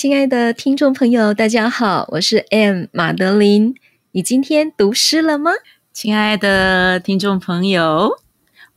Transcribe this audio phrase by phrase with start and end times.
[0.00, 3.74] 亲爱的听众朋友，大家好，我是 M 马德琳。
[4.12, 5.50] 你今天读诗了吗？
[5.92, 8.18] 亲爱的听众朋友，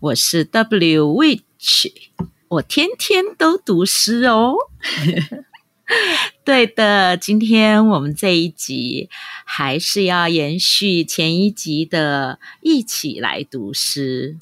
[0.01, 1.93] 我是 W Witch，
[2.49, 4.53] 我天天都读诗哦。
[6.43, 9.07] 对的，今天我们这一集
[9.45, 14.37] 还是要延续前一集的，一起来读诗。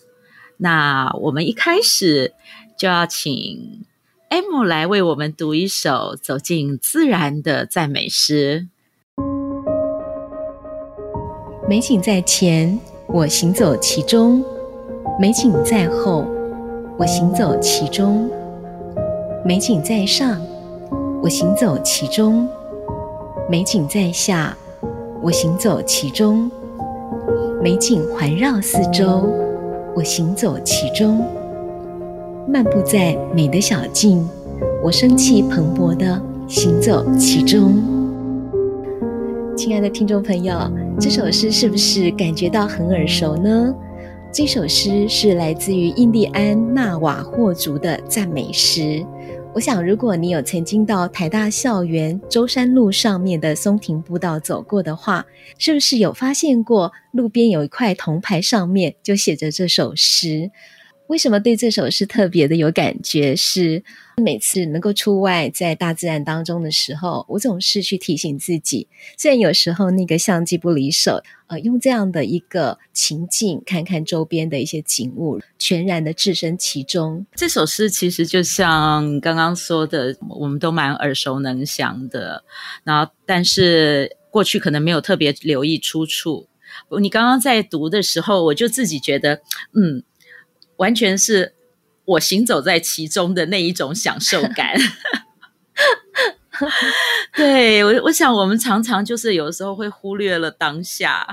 [0.57, 2.33] 那我们一开始
[2.75, 3.85] 就要请。
[4.31, 8.69] M 来为我们读一首走进自然的赞美诗。
[11.67, 14.41] 美景在前，我行走其中；
[15.19, 16.25] 美景在后，
[16.97, 18.29] 我行走其中；
[19.43, 20.39] 美景在上，
[21.21, 22.47] 我行走其中；
[23.49, 24.55] 美景在下，
[25.21, 26.49] 我行走其中；
[27.61, 29.27] 美景环绕四周，
[29.93, 31.21] 我行走其中。
[32.47, 34.27] 漫步在美的小径，
[34.83, 37.81] 我生气蓬勃地行走其中。
[39.55, 43.73] 亲爱的听众朋友，这首诗是不是感觉到很耳熟呢？
[44.33, 49.05] 这首诗是来自于印第安纳瓦霍族的赞美诗。
[49.53, 55.25] 我想，如果你有曾经到台大校园舟山路上面的松亭步道走过的话，
[55.57, 60.49] 是不是有发现过路边有一块铜牌，上面就写着这首诗？
[61.07, 63.35] 为什么对这首诗特别的有感觉？
[63.35, 63.83] 是
[64.15, 77.25] 每次能够出外在大自然当中的时候，我总是去提醒自己，虽然有时候那个相机不离手，呃，用这样的一个情境，看看周边的一些景物，全然的置身其中。
[77.35, 82.41] 这首诗其实就像刚刚说的，我们都蛮耳熟能详的。
[82.85, 86.47] 然后，但是过去可能没有特别留意出处。
[87.01, 89.41] 你刚刚在读的时候，我就自己觉得，
[89.73, 90.03] 嗯。
[90.81, 91.53] 完全是
[92.05, 94.75] 我行走在其中的那一种享受感。
[97.37, 101.27] 对，我，我想我们常常就是有时候会忽略了当下。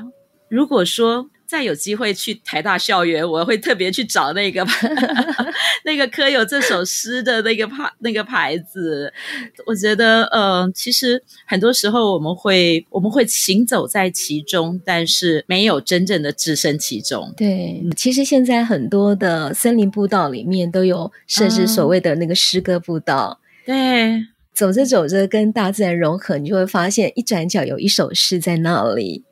[0.51, 4.67] 如果说，再有机会去台大校园，我会特别去找那个
[5.85, 9.11] 那个刻有这首诗的那个牌那个牌子。
[9.65, 17.33] 我觉得，呃，其实很多时候我们会我们会行走在其中，但是没有真正的置身其中。
[17.35, 23.41] 对，其实现在很多的森林步道里面都有设置所谓的那个诗歌步道。
[23.65, 29.25] 嗯、对，走着走着跟大自然融合，你就会发现一转角有一首诗在那里。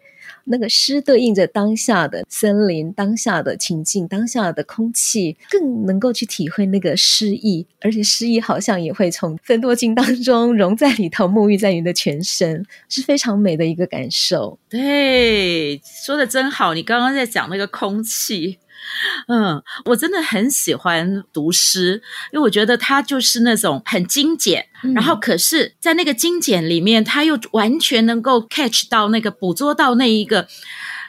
[0.47, 14.59] 那个诗对应着当下的森林、当下的情境、当下的空气，更能够去体会那个诗意，而且诗意好像也会从芬多精当中融在里头，沐浴在你的全身，是非常美的一个感受。
[14.69, 18.59] 对，说的真好，你刚刚在讲那个空气。
[19.29, 22.03] 嗯，我真的很喜欢读诗，
[22.33, 30.47] 因为我觉得它就是那种很精简，嗯、然后可是，在那个精简里面，它又完全能够 catch 到那个捕捉到那一个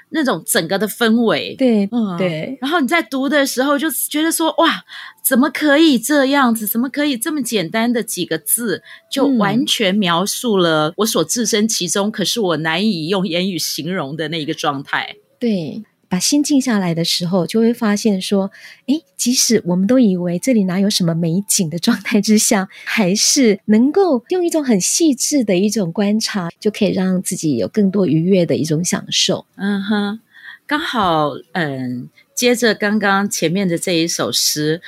[0.09, 1.55] 那种整个的氛围。
[1.57, 2.57] 对，嗯，对。
[2.61, 4.83] 然后你在读的时候，就觉得说，哇，
[5.23, 6.65] 怎么可以这样子？
[6.65, 15.15] 怎么可以这么简单的几个字，就完全描述了我所置身其中，嗯、可是我难以用言语形容的那一个状态。
[15.39, 15.83] 对。
[16.09, 18.51] 把心静下来的时候，就会发现说，
[18.87, 29.45] 诶，即使我们都以为这里哪有什么美景的状态之下，还是能够用一种很细致的一种观察，就可以让自己有更多愉悦的一种享受。
[29.55, 30.19] 嗯哼，
[30.65, 32.09] 刚好，嗯。
[32.37, 34.79] 接着刚刚前面的这一首诗，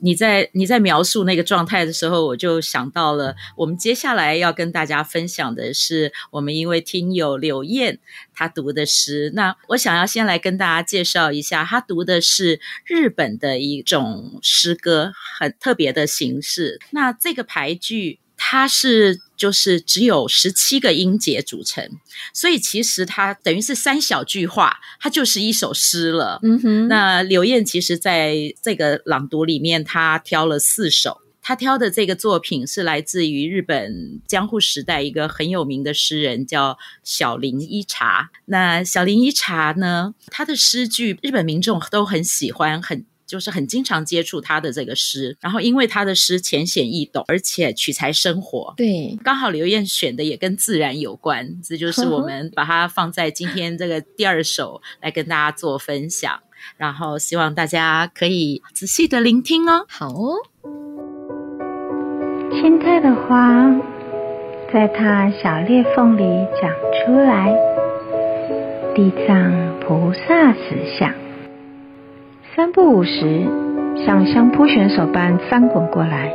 [0.00, 8.00] 你在你在描述那个状态的时候，我就想到了，我们接下来要跟大家分享的是我们一位听友柳燕
[8.34, 9.30] 她读的诗。
[9.36, 16.80] 那我想要先来跟大家介绍一下，她读的是日本的一种诗歌，很特别的形式。
[16.90, 18.18] 那这个俳句。
[18.48, 21.84] 它是就是只有十七个音节组成，
[22.32, 26.38] 所以其实它等于是三小句话，它就是一首诗了。
[26.44, 31.22] 嗯哼，那刘燕其实在这个朗读里面，他挑了四首。
[31.42, 38.30] 他挑的这个作品是来自于日本江户时代一个很有名的诗人，叫小林一茶。
[38.44, 43.04] 那小林一茶呢，他的诗句日本民众都很喜欢，很。
[43.26, 56.38] 就是很经常接触他的这个诗，然后因为他的诗浅显易懂，而且取材生活，对，刚好刘燕选的也跟自然有关，这就是我 们把它放在今天这个第二首来跟大家做分享，
[56.76, 59.84] 然后希望大家可以仔细的聆听哦。
[59.88, 60.36] 好哦，
[62.52, 63.68] 青苔的花
[64.72, 66.22] 在它小裂缝里
[66.60, 66.70] 长
[67.04, 67.52] 出来，
[68.94, 71.25] 地藏菩萨石像。
[72.56, 73.46] 三不五时，
[74.06, 76.32] 像相扑选手般翻滚过来，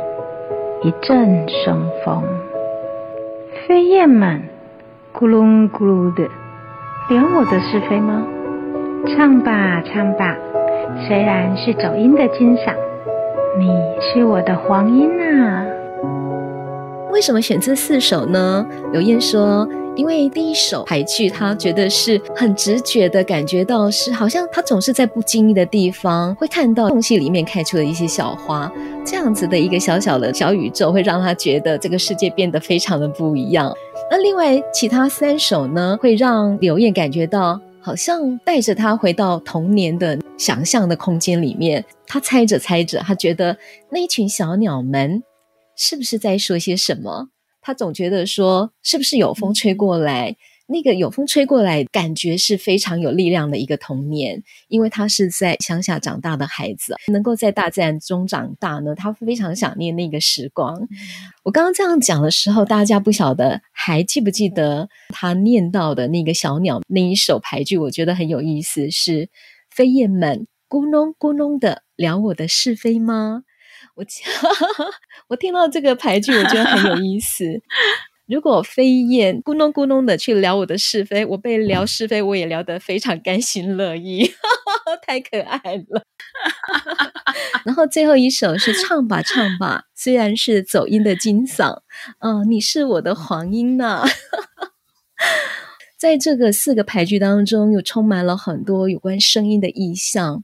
[0.84, 2.22] 一阵生风，
[3.66, 4.40] 飞燕们
[5.12, 6.28] 咕噜咕噜的
[7.08, 8.24] 连我的是非吗？
[9.04, 10.36] 唱吧唱吧，
[11.08, 12.72] 虽然是走音的金嗓，
[13.58, 15.66] 你是我的黄莺啊。
[17.10, 18.64] 为什么选这四首呢？
[18.92, 19.68] 刘燕说。
[19.94, 28.72] 因为第一首俳句，他觉得是很直觉的感觉到是，好像他总是在不经意的地方会看到空隙里面开出了一些小花，
[29.04, 33.72] 这样子的一个小小的小宇宙，会让他觉得这个世界变得非常的不一样。
[34.10, 41.84] 那另外其他三首呢，会让刘燕感觉到好像带着他回到童年的想象的空间里面。
[42.06, 43.56] 他猜着猜着，他觉得
[43.90, 45.22] 那一群小鸟们
[45.76, 47.28] 是不是在说些什么？
[47.62, 50.36] 他总觉得说，是不是有风吹过来？
[50.68, 60.88] 那个有风吹过来，感觉是非常有力量的一个童年，因为他是在乡下长大的孩子，能够在大自然中长大呢，他非常想念那个时光。
[61.42, 67.76] 我刚刚这样讲的时候，大家不晓得还记不记得他念到的那个小鸟那一首牌句？
[67.76, 69.28] 我觉得很有意思，是
[69.68, 73.42] 飞燕们咕哝咕哝的聊我的是非吗？
[75.28, 77.44] 我听到这个俳句，我觉得很有意思。
[78.26, 84.32] 如果飞燕咕哝咕哝的去聊我的是非，我被聊是非，我也聊得非常甘心乐意，
[85.06, 85.58] 太可爱
[85.88, 86.02] 了。
[87.64, 91.80] 然后最后一首是唱吧唱吧，虽然是走音的金嗓，
[92.20, 94.04] 嗯、你是我的黄莺呐、
[95.98, 100.42] 在这个四个俳句当中，又充满了很多有关声音的意象。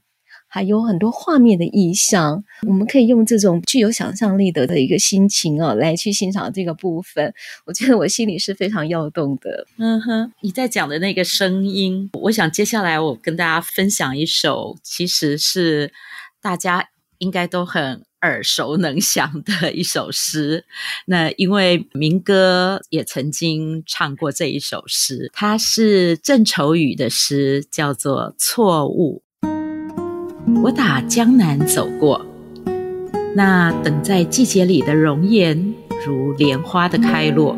[0.49, 7.33] 还有很多画面的意象，我们可以用这种具有想象力的的一个心情啊，来去欣赏这个部分。
[7.65, 9.67] 我觉得我心里是非常要动的。
[9.77, 15.93] 嗯哼，你在讲的那个声音，我想接下来我跟大家分享一首，其实是
[16.41, 20.65] 大家应该都很耳熟能详的一首诗。
[21.05, 29.21] 那因为民歌也曾经唱过这一首诗，它是郑愁予的诗，叫做《错误》。
[30.61, 32.25] 我打江南走过，
[33.33, 35.73] 那等在季节里的容颜，
[36.05, 37.57] 如莲花的开落。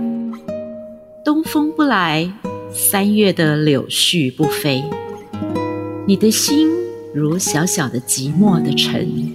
[1.26, 2.32] 东风不来，
[2.72, 4.84] 三月的柳絮不飞。
[6.06, 6.70] 你的心
[7.12, 9.34] 如小小的寂寞的城，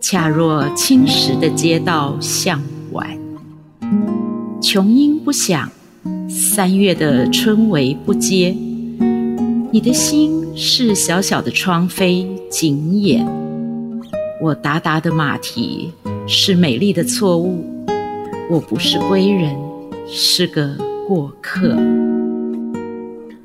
[0.00, 2.62] 恰若青石的街道向
[2.92, 3.18] 晚。
[4.62, 5.70] 琼音不响，
[6.30, 8.56] 三月的春闈不接。
[9.70, 12.28] 你的心是小小的窗扉。
[12.50, 13.26] 紧掩，
[14.42, 15.90] 我达达的马蹄
[16.28, 17.64] 是美丽的错误。
[18.50, 19.56] 我不是归人，
[20.06, 20.76] 是个
[21.08, 21.74] 过客。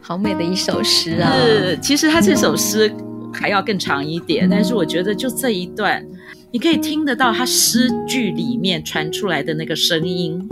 [0.01, 1.31] 好美的一首诗啊！
[1.38, 2.94] 是，其实他这首诗
[3.31, 6.06] 还要更长一点，但是我觉得就这一段，
[6.51, 10.50] 你可以听得到他诗句里面传出来的那个声音。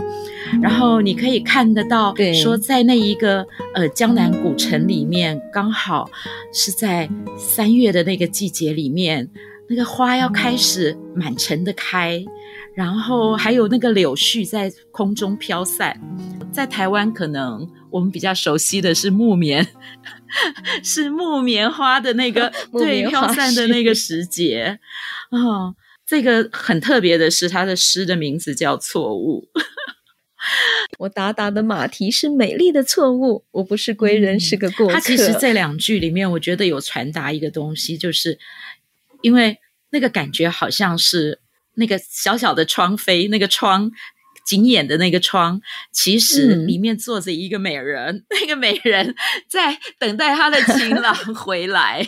[0.62, 6.10] 然后你可以看得到，说在那一个呃江南古城里面，刚好
[6.52, 7.08] 是在
[7.38, 9.28] 三月的那个季节里面，
[9.68, 12.24] 那个花要开始满城的开，
[12.74, 16.00] 然后还有那个柳絮在空中飘散。
[16.52, 19.66] 在台湾，可能我们比较熟悉的是木棉，
[20.84, 24.78] 是木棉花的那个 对飘散的那个 时节。
[25.30, 25.74] 哦，
[26.06, 29.48] 这个很特别的是，他的诗的名字叫《错误》。
[30.98, 34.94] 我达达的马蹄是美丽的错误，我不是归人，嗯、是个过客。
[34.94, 38.38] 他其实这两句里面，我觉得有传达一个东西，就是
[39.22, 39.58] 因为
[39.90, 41.40] 那个感觉好像是
[41.74, 43.90] 那个小小的窗扉，那个窗
[44.46, 45.60] 紧眼的那个窗，
[45.90, 49.14] 其实里面坐着一个美人，嗯、那个美人
[49.48, 52.06] 在等待他的情 郎回来，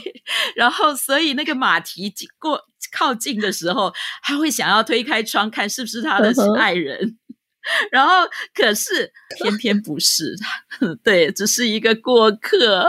[0.55, 2.61] 然后所以那个马蹄过
[2.93, 7.16] 靠近的时候，他会想要推开窗看是不是他的爱人。
[7.66, 8.14] 嗯然后，
[8.54, 10.37] 可是 偏偏不是，
[11.02, 12.87] 对，只是一个过客。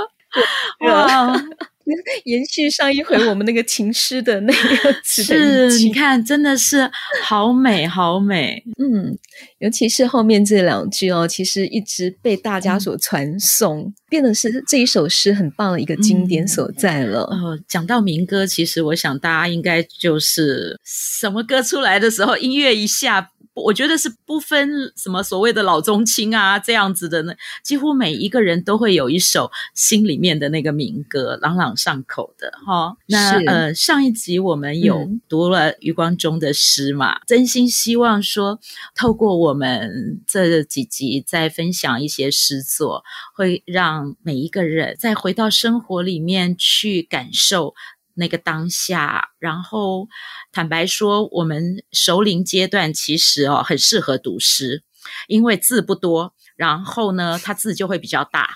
[0.85, 1.33] 哇，
[2.25, 6.89] 延续上一回我们那个情诗的那个词是，你看，真的是
[7.23, 8.61] 好美，好美。
[8.77, 9.17] 嗯，
[9.59, 17.21] 尤其是后面这两句哦，其实一直被大家所传颂，嗯、变得是这一首诗很棒的一个经典所在了。
[17.21, 23.29] 哦、嗯呃，讲到民歌，其实我想大家应该就是什么歌出来的时候，音乐一下。
[23.63, 27.33] 我觉得是不分什么所谓的老中青啊，这样子的呢，
[27.63, 32.95] 几乎每一个人都会有一首心里面的那个民歌，朗朗上口的哈。
[33.07, 38.59] 那呃，上一集我们有读了余光中的诗嘛，嗯、真心希望说，
[38.95, 43.03] 透过我们这几集再分享一些诗作，
[43.35, 47.73] 会让每一个人再回到生活里面去感受。
[48.17, 50.07] 那个当下，然后
[50.51, 54.83] 坦白说，我们熟龄阶段其实哦很适合读诗，
[55.27, 58.53] 因为字不多，然后呢，它字就会比较大，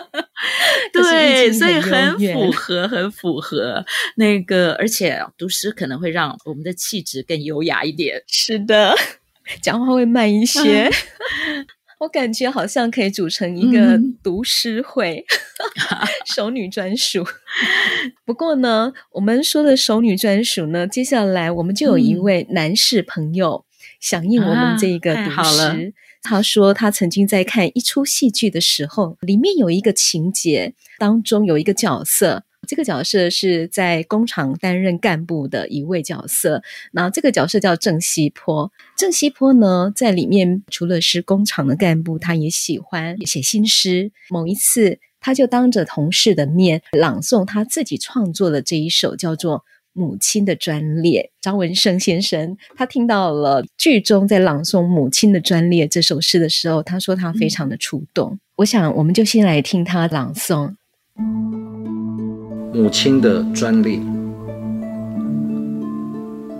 [0.92, 3.84] 对，所以很符合，很符合
[4.16, 8.22] 那个，而且读诗可能会让我们的气质更优雅一点。
[8.26, 8.96] 是的，
[9.62, 10.90] 讲话会慢一些。
[12.02, 15.24] 我感觉好像可以组成一个读诗会，
[15.92, 17.24] 嗯、熟女专属。
[18.26, 23.64] 不过呢，我们说的熟女专属呢，接下来我们就有一位男士朋友
[24.00, 25.94] 响应我们这一个读诗。
[26.22, 32.42] 他说他曾经在看一出戏剧的时候，里面有一个情节当中有一个角色。
[32.72, 36.62] 这个角色是在工厂担任干部的一位角色，
[36.92, 38.72] 那这个角色叫郑西坡。
[38.96, 44.10] 郑西坡呢，在里面除了是工厂的干部，他也喜欢写新诗。
[44.30, 49.58] 某一次，他就当着同事的面朗诵他自己创作的这一首叫做
[49.92, 51.30] 《母亲的专列》。
[51.42, 58.30] 张文胜先生他听到了剧中在朗诵《母亲的专列》这首诗的时候，他说他非常的触动。
[58.32, 60.74] 嗯、我想，我们就先来听他朗诵。
[62.74, 64.00] 母亲的专列，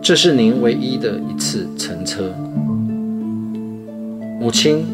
[0.02, 2.30] 这是您唯一的一次乘车。
[4.38, 4.84] 母亲，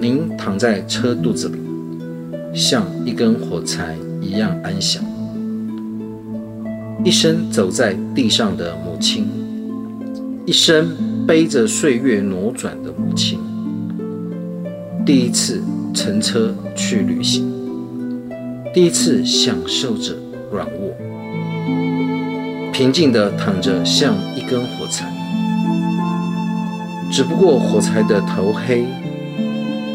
[0.00, 1.58] 您躺在车肚子里，
[2.54, 5.04] 像一根火柴一样安详。
[7.04, 9.26] 一生走在地上的母亲，
[10.46, 10.88] 一生
[11.26, 13.38] 背着岁月挪转的母亲，
[15.04, 15.60] 第一次
[15.92, 17.46] 乘车去旅行，
[18.72, 20.16] 第一次享受着。
[20.56, 20.96] 软卧，
[22.72, 25.04] 平静地躺着，像一根火柴。
[27.12, 28.86] 只不过火柴的头黑，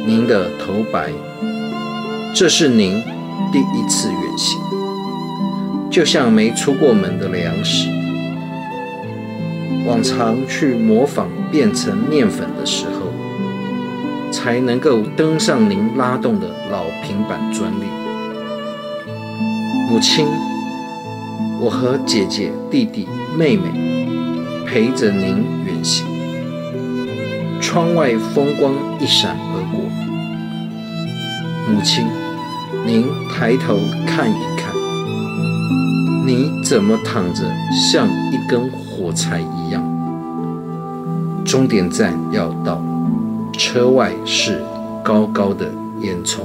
[0.05, 1.09] 您的头白。
[2.35, 3.01] 这是您
[3.51, 4.61] 第一次远行，
[5.89, 7.89] 就像没出过门的粮食。
[9.87, 17.89] 往常去磨坊变成面粉的时候，才能够登上您拉动的老平板专列。
[19.89, 20.25] 母亲，
[21.63, 26.07] 我和姐姐、弟弟、妹妹陪着您远行。
[27.61, 29.79] 窗外风光一闪而过，
[31.71, 32.03] 母亲，
[32.83, 33.77] 您抬头
[34.07, 34.73] 看一看，
[36.25, 39.83] 你怎么躺着像一根火柴一样？
[41.45, 42.83] 终点站要到，
[43.53, 44.63] 车外是
[45.03, 46.39] 高高的烟囱。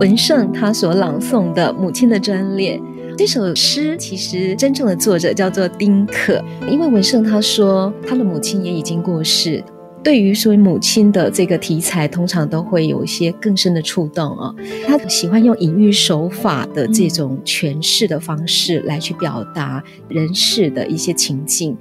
[0.00, 2.76] 文胜他所朗诵的《母亲的专列》
[3.16, 6.42] 这首诗，其实真正的作者叫做丁可。
[6.68, 9.62] 因为文胜他说他的母亲也已经过世，
[10.02, 14.52] 对于说母亲的这个题材，通常都会有一些更深的触动啊。
[14.84, 21.76] 他喜欢用隐喻手法的这种诠释的方式来去表达人世的一些情境。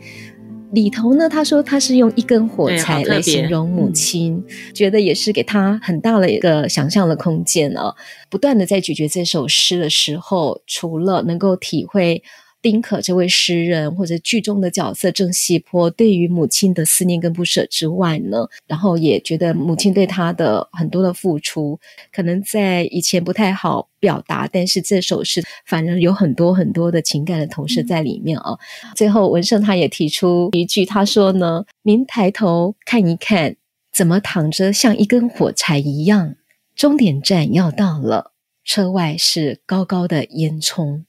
[0.74, 7.96] 里头呢，他说他是用一根火柴来形容母亲，嗯、觉得也是给他很大的一个想象的空间哦。
[8.30, 12.22] 不断的在咀嚼这首诗的时候，除了能够体会。
[12.64, 21.78] 丁可这位诗人或者剧中的角色郑西坡对于母亲的思念跟不舍之外呢，然后也觉得母亲对他的很多的付出，
[22.14, 28.58] 可能在以前不太好表达，但是这首诗反而有很多很多的情感的投射在里面啊。
[28.86, 33.58] 嗯、最后文胜他也提出一句，他说呢：“您抬头看一看，
[33.92, 36.36] 怎么躺着像一根火柴一样？
[36.74, 38.32] 终点站要到了，
[38.64, 41.04] 车外是高高的烟囱。”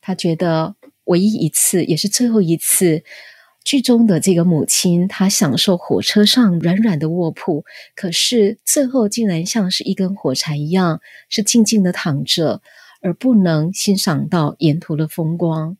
[0.00, 0.76] 他觉得。
[1.04, 3.02] 唯一一次，也是最后一次，
[3.64, 12.62] 剧中的这个母亲，她享受火车上软软的卧铺，可是最后竟然像是一根火柴一样，是静静的躺着，
[13.00, 15.76] 而不能欣赏到沿途的风光，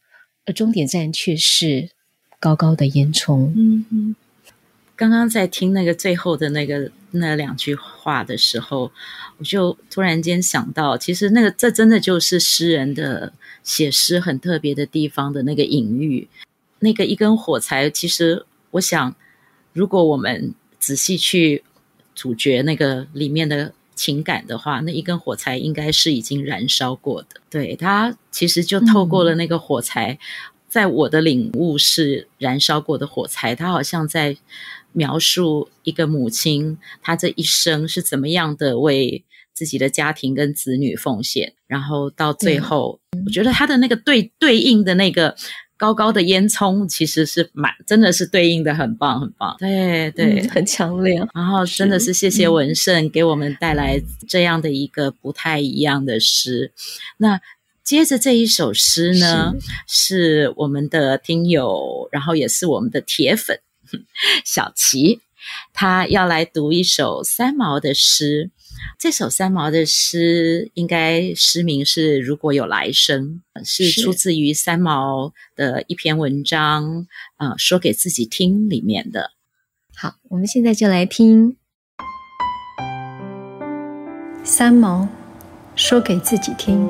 [0.46, 1.90] 而终点站却是
[2.40, 3.50] 高高的烟囱。
[3.54, 4.16] 嗯嗯，
[4.96, 8.90] 刚刚在听那个最后的那个那两句话的时候，
[9.38, 16.28] 我就突然间想到，其实那个这真的就是诗人的写诗很特别的地方的那个隐喻。
[16.80, 19.14] 那个一根火柴，其实我想，
[19.72, 21.64] 如果我们仔细去
[22.14, 27.40] 咀嚼那个里面的情感的话，那一根火柴应该是已经燃烧过的。
[27.48, 30.18] 对，它其实就透过了那个火柴，嗯、
[30.68, 34.36] 在我的领悟是燃烧过的火柴，它好像在
[34.94, 39.22] 描述一个母亲，她这一生是怎么样的为
[39.52, 45.36] 自己的家庭跟子女奉献，然后到最后，嗯、我觉得她的那个对对应的那个。
[45.76, 49.56] 高高的烟囱其实是蛮，真的是对应的很棒，很棒。
[49.58, 51.20] 对对、嗯，很强烈。
[51.34, 56.72] 然后真的是谢谢文胜给我们带来这样的一个不太一样的诗。
[57.18, 57.40] 那
[57.82, 59.52] 接着这一首诗呢，
[59.88, 63.58] 是，是我们的听友，然后也是我们的铁粉
[64.44, 65.20] 小琪，
[65.72, 68.50] 他要来读一首三毛的诗。
[68.98, 77.06] 这首三毛的诗，应该诗名是《如果有来生》，是出自于三毛的一篇文章，
[77.38, 79.30] 呃，说给自己听里面的。
[79.96, 81.56] 好，我们现在就来听
[84.42, 85.08] 三毛
[85.76, 86.86] 说给自己听：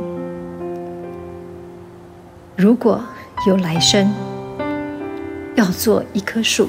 [2.57, 3.05] 如果
[3.47, 4.11] 有来生，
[5.55, 6.69] 要做一棵树，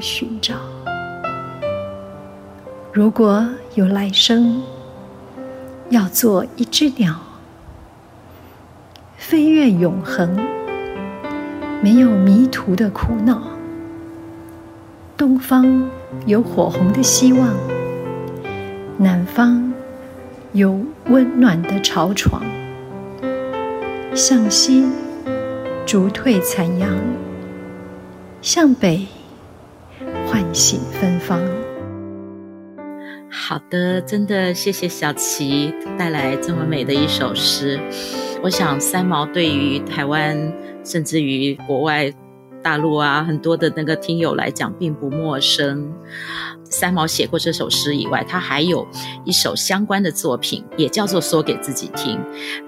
[0.00, 0.54] 寻找。
[2.92, 4.62] 如果有来生，
[5.90, 7.14] 要做一只鸟，
[9.16, 10.34] 飞越永恒，
[11.82, 13.42] 没有迷途的苦恼。
[15.16, 15.88] 东方
[16.26, 17.54] 有火红的希望，
[18.98, 19.72] 南方
[20.52, 22.42] 有温暖的巢床。
[24.14, 24.86] 向西，
[25.84, 26.90] 逐退残阳；
[28.40, 29.06] 向北，
[30.56, 31.38] 唤醒芬芳。
[33.30, 37.78] 好的，真的谢谢小琪带来这么美的一首诗。
[38.42, 40.34] 我想三毛对于台湾，
[40.82, 42.10] 甚至于国外
[42.66, 45.94] 大陆啊，很多的那个听友来讲并不陌生。
[46.64, 48.84] 三毛写过这首诗以外，他还有
[49.24, 52.18] 一首相关的作品，也叫做《说给自己听》。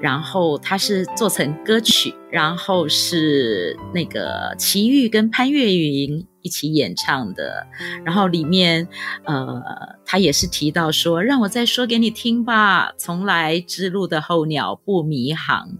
[0.01, 7.67] 然后他是做成歌曲，然后是那个齐豫跟潘越云一起演唱的。
[8.05, 8.87] 然后里面，
[9.25, 9.61] 呃，
[10.05, 15.71] 他也是提到说：“让我再说给你听吧，从来之路的候鸟不迷航。”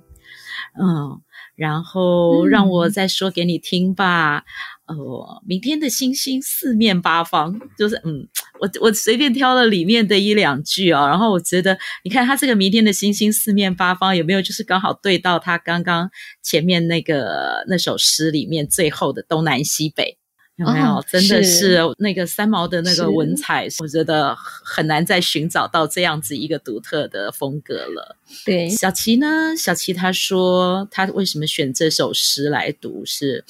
[0.81, 1.21] 嗯，
[1.59, 4.45] 然后让我再说给你听吧。
[4.87, 8.27] 哦，明天的星星四面八方，就是嗯，
[8.59, 16.09] 我我随便挑了里面的一两句哦，然后我觉得，你看他这个明天的星星四面八方有没有就是刚好对到他刚刚
[16.43, 20.18] 前面那个那首诗里面最后的东南西北。
[20.59, 20.87] 有没有？
[20.87, 28.17] 哦、真的是那个三毛的那个文采，我觉得很难再寻找到这样子一个独特的风格了。
[28.45, 29.57] 对，小琪呢？
[29.57, 33.45] 小琪他说，他为什么选这首诗来读是？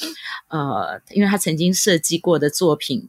[0.49, 3.09] 呃，因为他曾经设计过的作品。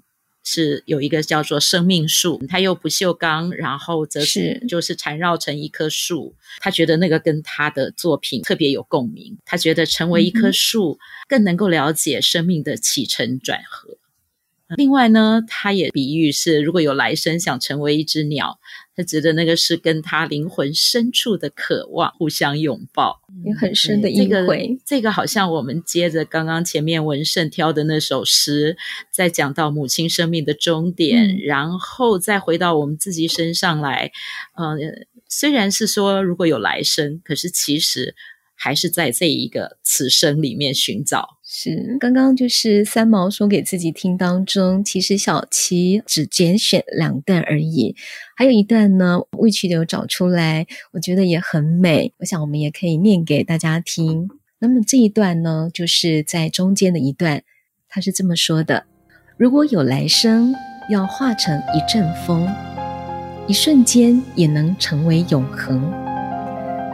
[0.51, 6.33] 是有一个叫做生命树，它又不锈钢，然后则是就是缠绕成一棵树。
[6.59, 13.97] 他觉得那个跟他的作品特别有共鸣，他觉得成为一棵树更能够了解生命的起承转合。
[14.75, 18.59] 另外呢，他也比喻是，如果有来生想成为一只鸟，
[18.99, 24.27] 他觉得那个是跟他灵魂深处的渴望互相拥抱，有很深的意味。
[24.27, 28.75] 这个，这个好像我们接着刚刚前面文胜挑的那首诗，
[29.09, 34.11] 再讲到母亲生命的终点，嗯，然后再回到我们自己身上来。
[34.57, 34.75] 呃，
[35.29, 38.15] 虽然是说如果有来生，可是其实。
[38.61, 41.25] 还是在这一个此生里面寻找。
[41.45, 47.95] 是，刚刚就是三毛说给自己听当中，其实小琪只拣选两段而已，
[48.35, 52.13] 还有一段呢，魏曲流找出来，我觉得也很美。
[52.17, 54.27] 我想我们也可以念给大家听。
[54.59, 57.41] 那么这一段呢，就是在中间的一段，
[57.87, 58.85] 他是这么说的：
[59.37, 60.53] 如果有来生，
[60.91, 62.45] 要化成一阵风，
[63.47, 66.08] 一瞬间也能成为永恒。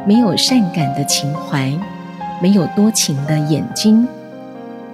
[0.07, 1.73] 没有善感的情怀，
[2.39, 4.07] 没有多情的眼睛，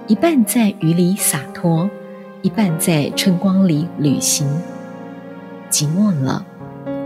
[0.06, 1.88] 一半在雨里洒脱，
[2.40, 4.48] 一半在春光里旅行，
[5.70, 6.42] 寂寞了，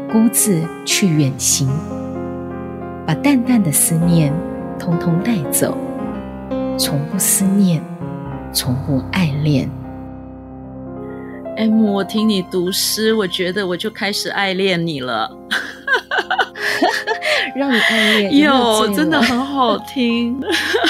[0.08, 1.68] 孤自去远行，
[3.04, 4.32] 把淡淡的思念
[4.78, 5.76] 通通带走，
[6.78, 7.82] 从不思念，
[8.52, 9.68] 从不爱恋。
[11.56, 15.36] M，我听你读诗，我觉得我就开始爱恋你了。
[17.56, 20.40] 让你爱恋，有真的很好听，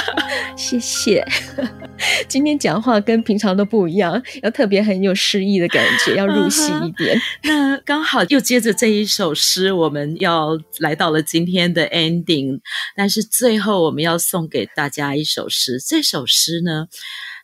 [0.57, 1.25] 谢谢。
[2.29, 7.17] 今天讲话跟平常都不一样，要特别很有诗意的感觉，要入戏一点。
[7.17, 7.21] Uh-huh.
[7.45, 12.61] 那刚好又接着这一首诗，我们要来到了今天的 ending。
[12.95, 16.87] 但是最后我们要送给大家一首诗，这首诗呢，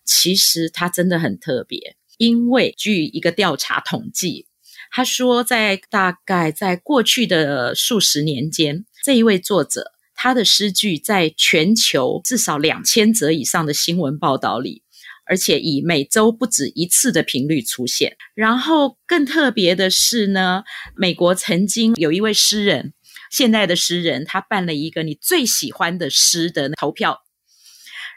[0.04, 1.96] 其实它真的很特别。
[2.18, 4.46] 因为据一个调查统计，
[4.94, 14.82] 他说，在大概在过去的数十年间，这一位作者他的诗句在全球至少两千则以上的新闻报道里，
[15.24, 18.18] 而且以每周不止一次的频率出现。
[18.34, 20.62] 然后更特别的是呢，
[20.94, 22.92] 美国曾经有一位诗人，
[23.30, 27.22] 现代的诗人，他办了一个你最喜欢的诗的投票，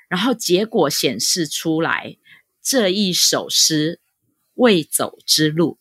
[0.09, 2.17] 然后结果显示出来。
[2.61, 4.01] 这一首诗
[4.55, 5.77] 《未走之路》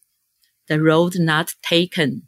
[0.66, 2.22] （The Road Not Taken），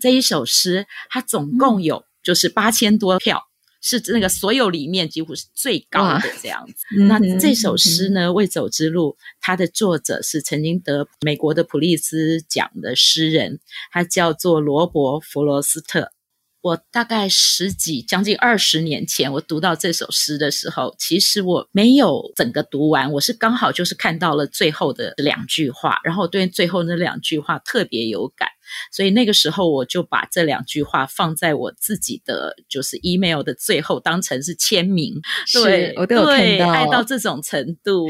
[0.00, 3.42] 这一首诗它总共有就是八千多票，
[3.80, 6.74] 是那个所有里面几乎是最高的这样子。
[7.06, 13.60] 那这首诗呢，《未走之路》，它的作者是曾经得美国的普利兹奖的诗人，
[13.90, 16.12] 他叫做罗伯·弗罗斯特。
[16.60, 28.48] 我大概十几、将近二十年前，我读到这首诗的时候，其实我没有整个读完，我是刚好就是看到了最后的两句话，然后我对最后那两句话特别有感。
[28.92, 35.14] 所以那个时候，我就把这两句话放在我自己的就是 email 的最后，当成是签名。
[35.52, 38.08] 对，我都有看到，爱到这种程度。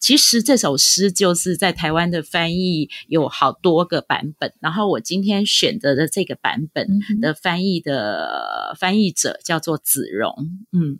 [0.00, 6.86] 其实这首诗就是在台湾的翻译有好多个版本，然后我今天选择的这个版本
[7.20, 10.34] 的翻译的翻译者叫做子荣。
[10.72, 10.98] 嗯，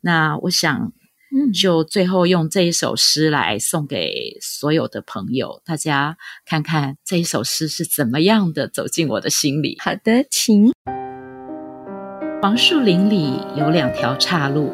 [0.00, 0.92] 那我想。
[1.32, 9.76] 嗯，就最后用这一首诗来送给所有的朋友，大家看看这一首诗是怎么样的走进我的心里。
[9.78, 10.72] 好的，请。
[12.42, 14.72] 黄树林里有两条岔路，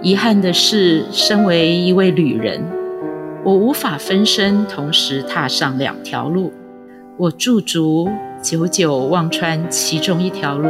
[0.00, 2.62] 遗憾的是，身为一位旅人，
[3.44, 6.52] 我无法分身同时踏上两条路。
[7.16, 8.08] 我驻足，
[8.40, 10.68] 久久望穿其中一条路，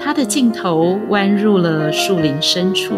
[0.00, 2.94] 它的尽头弯入了树林深处。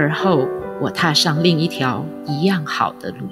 [0.00, 0.46] 而后，
[0.80, 3.26] 我踏上另一条一样好的路。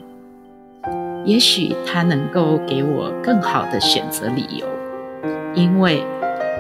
[1.24, 4.66] 也许它能够给我更好的选择理由，
[5.54, 6.02] 因为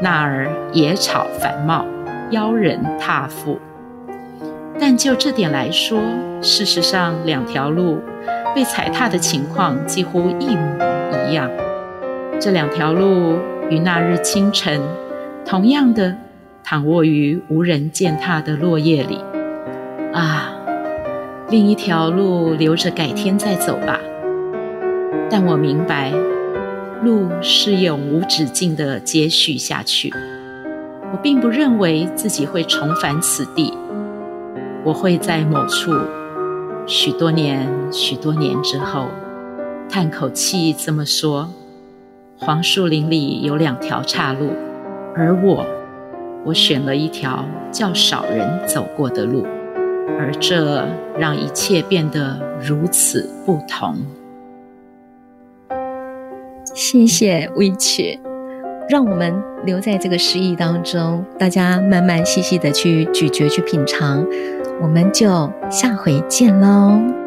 [0.00, 1.84] 那儿野草繁茂，
[2.30, 3.58] 邀人踏复。
[4.78, 5.98] 但就这点来说，
[6.40, 7.98] 事实上两条路
[8.54, 11.50] 被踩踏的情况几乎一模一样。
[12.40, 14.80] 这两条路于那日清晨，
[15.44, 16.16] 同样的
[16.62, 19.18] 躺卧于无人践踏的落叶里。
[20.16, 20.50] 啊，
[21.50, 24.00] 另一条路留着改天再走吧。
[25.28, 26.10] 但我明白，
[27.02, 30.10] 路是永无止境的接续下去。
[31.12, 33.74] 我并不认为自己会重返此地。
[34.84, 35.92] 我会在某处，
[36.86, 39.08] 许多年、许多年之后，
[39.86, 41.50] 叹口气这么说：
[42.38, 44.48] 黄树林里有两条岔路，
[45.14, 45.66] 而我，
[46.46, 49.46] 我选了一条较少人走过的路。
[50.18, 50.86] 而这
[51.18, 53.96] 让一切变得如此不同。
[56.74, 58.18] 谢谢 Witch，
[58.88, 64.26] 让我们留在这个诗意当中，大家慢慢细细的去咀嚼、去品尝。
[64.82, 67.25] 我们就下回见喽。